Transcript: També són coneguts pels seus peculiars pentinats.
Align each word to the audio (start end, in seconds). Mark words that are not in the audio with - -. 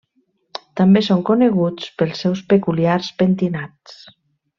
També 0.79 1.03
són 1.07 1.19
coneguts 1.27 1.91
pels 2.01 2.23
seus 2.25 2.41
peculiars 2.55 3.11
pentinats. 3.21 3.99